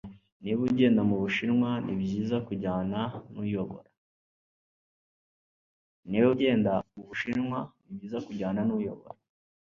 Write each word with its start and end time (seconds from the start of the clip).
Niba 0.41 0.61
ugenda 0.69 1.01
mubushinwa, 1.09 1.69
nibyiza 1.85 2.37
kujyana 2.47 3.01
nuyobora. 3.33 3.89